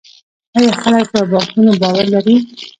[0.57, 2.35] آیا خلک په بانکونو باور لري؟